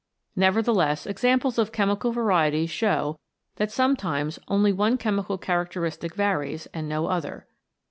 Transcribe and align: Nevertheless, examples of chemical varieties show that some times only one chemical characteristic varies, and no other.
Nevertheless, 0.35 1.05
examples 1.05 1.59
of 1.59 1.71
chemical 1.71 2.11
varieties 2.11 2.71
show 2.71 3.19
that 3.57 3.69
some 3.71 3.95
times 3.95 4.39
only 4.47 4.73
one 4.73 4.97
chemical 4.97 5.37
characteristic 5.37 6.15
varies, 6.15 6.65
and 6.73 6.89
no 6.89 7.05
other. 7.05 7.45